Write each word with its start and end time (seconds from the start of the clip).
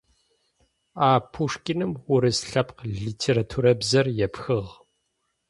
А. 1.09 1.11
Пушкиным 1.31 1.91
урыс 2.13 2.39
лъэпкъ 2.49 2.81
литературабзэр 3.03 4.07
епхыгъ. 4.25 4.71